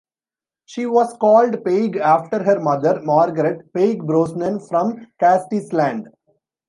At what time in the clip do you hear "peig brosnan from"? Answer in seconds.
3.71-5.05